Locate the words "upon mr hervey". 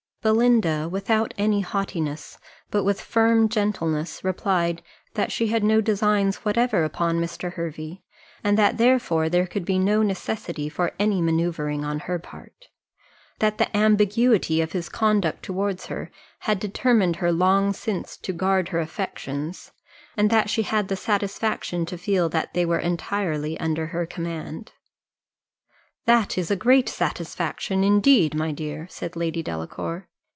6.83-8.03